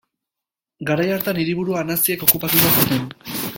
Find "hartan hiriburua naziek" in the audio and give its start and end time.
1.17-2.25